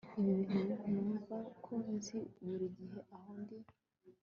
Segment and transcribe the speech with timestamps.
[0.19, 3.57] ibi bituma numva ko nzi buri gihe aho ndi